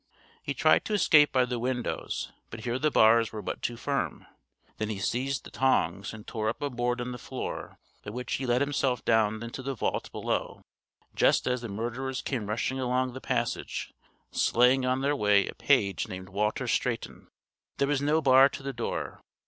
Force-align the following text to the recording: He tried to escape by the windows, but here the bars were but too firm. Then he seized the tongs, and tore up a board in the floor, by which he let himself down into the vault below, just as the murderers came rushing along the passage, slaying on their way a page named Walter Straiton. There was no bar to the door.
He 0.41 0.55
tried 0.55 0.83
to 0.85 0.95
escape 0.95 1.31
by 1.31 1.45
the 1.45 1.59
windows, 1.59 2.31
but 2.49 2.61
here 2.61 2.79
the 2.79 2.89
bars 2.89 3.31
were 3.31 3.43
but 3.43 3.61
too 3.61 3.77
firm. 3.77 4.25
Then 4.79 4.89
he 4.89 4.97
seized 4.97 5.43
the 5.43 5.51
tongs, 5.51 6.11
and 6.11 6.25
tore 6.25 6.49
up 6.49 6.59
a 6.63 6.71
board 6.71 6.99
in 6.99 7.11
the 7.11 7.19
floor, 7.19 7.77
by 8.03 8.09
which 8.09 8.33
he 8.33 8.47
let 8.47 8.61
himself 8.61 9.05
down 9.05 9.43
into 9.43 9.61
the 9.61 9.75
vault 9.75 10.11
below, 10.11 10.63
just 11.13 11.45
as 11.45 11.61
the 11.61 11.69
murderers 11.69 12.23
came 12.23 12.47
rushing 12.49 12.79
along 12.79 13.13
the 13.13 13.21
passage, 13.21 13.93
slaying 14.31 14.87
on 14.87 15.01
their 15.01 15.15
way 15.15 15.45
a 15.47 15.53
page 15.53 16.07
named 16.07 16.29
Walter 16.29 16.65
Straiton. 16.65 17.27
There 17.77 17.87
was 17.87 18.01
no 18.01 18.23
bar 18.23 18.49
to 18.49 18.63
the 18.63 18.73
door. 18.73 19.21